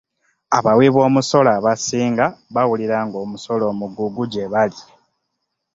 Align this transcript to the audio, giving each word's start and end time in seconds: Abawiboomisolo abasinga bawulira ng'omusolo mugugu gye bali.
Abawiboomisolo 0.57 1.49
abasinga 1.57 2.25
bawulira 2.55 2.97
ng'omusolo 3.05 3.65
mugugu 3.79 4.23
gye 4.31 4.45
bali. 4.53 4.81